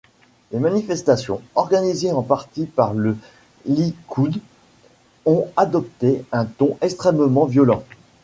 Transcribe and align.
Les 0.51 0.57
manifestations, 0.57 1.43
organisées 1.53 2.11
en 2.11 2.23
partie 2.23 2.65
par 2.65 2.95
le 2.95 3.15
Likoud, 3.67 4.41
ont 5.27 5.45
adopté 5.55 6.25
un 6.31 6.45
ton 6.45 6.75
extrêmement 6.81 7.45
violent. 7.45 7.83